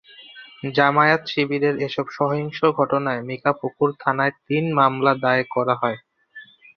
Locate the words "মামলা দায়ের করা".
4.79-5.75